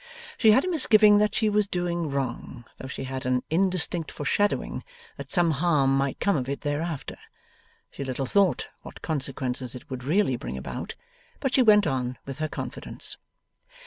She 0.39 0.49
had 0.49 0.65
a 0.65 0.67
misgiving 0.67 1.19
that 1.19 1.35
she 1.35 1.47
was 1.47 1.67
doing 1.67 2.09
wrong 2.09 2.65
though 2.79 2.87
she 2.87 3.03
had 3.03 3.23
an 3.23 3.43
indistinct 3.51 4.11
foreshadowing 4.11 4.83
that 5.15 5.29
some 5.29 5.51
harm 5.51 5.95
might 5.95 6.19
come 6.19 6.35
of 6.35 6.49
it 6.49 6.61
thereafter, 6.61 7.17
she 7.91 8.03
little 8.03 8.25
thought 8.25 8.67
what 8.81 9.03
consequences 9.03 9.75
it 9.75 9.91
would 9.91 10.03
really 10.03 10.37
bring 10.37 10.57
about 10.57 10.95
but 11.39 11.53
she 11.53 11.61
went 11.61 11.85
on 11.85 12.17
with 12.25 12.39
her 12.39 12.49
confidence. 12.49 13.17